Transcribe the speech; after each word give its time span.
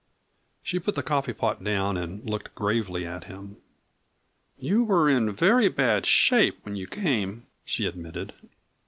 She 0.63 0.79
put 0.79 0.95
the 0.95 1.03
coffee 1.03 1.31
pot 1.31 1.63
down 1.63 1.95
and 1.95 2.27
looked 2.27 2.55
gravely 2.55 3.05
at 3.05 3.25
him. 3.25 3.57
"You 4.57 4.83
were 4.83 5.07
in 5.07 5.31
very 5.31 5.67
bad 5.67 6.07
shape 6.07 6.57
when 6.63 6.75
you 6.75 6.87
came," 6.87 7.45
she 7.65 7.85
admitted. 7.85 8.33